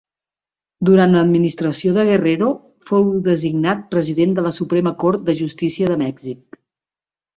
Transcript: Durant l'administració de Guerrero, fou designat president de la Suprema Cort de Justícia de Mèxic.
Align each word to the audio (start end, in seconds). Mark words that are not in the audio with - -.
Durant 0.87 1.11
l'administració 1.17 1.93
de 1.97 2.05
Guerrero, 2.07 2.47
fou 2.91 3.05
designat 3.27 3.83
president 3.95 4.33
de 4.39 4.47
la 4.47 4.55
Suprema 4.61 4.95
Cort 5.05 5.29
de 5.29 5.37
Justícia 5.43 5.93
de 5.93 5.99
Mèxic. 6.05 6.63